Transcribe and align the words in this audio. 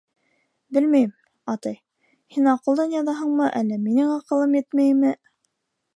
—Белмәйем, 0.77 1.11
атай, 1.53 1.77
һин 2.37 2.49
аҡылдан 2.55 2.97
яҙаһыңмы, 2.97 3.53
әллә 3.61 3.81
минең 3.87 4.11
аҡылым 4.15 4.61
етмәйме? 4.63 5.17